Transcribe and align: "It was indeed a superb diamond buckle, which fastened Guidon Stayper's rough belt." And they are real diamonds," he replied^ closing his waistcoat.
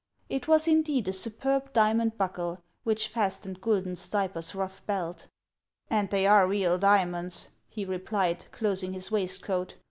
"It 0.37 0.47
was 0.47 0.67
indeed 0.67 1.07
a 1.09 1.13
superb 1.13 1.73
diamond 1.73 2.17
buckle, 2.17 2.63
which 2.83 3.07
fastened 3.07 3.61
Guidon 3.61 3.95
Stayper's 3.95 4.55
rough 4.55 4.83
belt." 4.87 5.27
And 5.91 6.09
they 6.09 6.25
are 6.25 6.47
real 6.47 6.79
diamonds," 6.79 7.49
he 7.69 7.85
replied^ 7.85 8.49
closing 8.49 8.93
his 8.93 9.11
waistcoat. 9.11 9.77